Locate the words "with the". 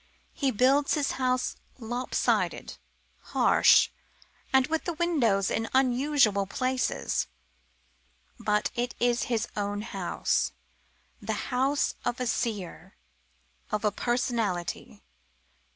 4.65-4.93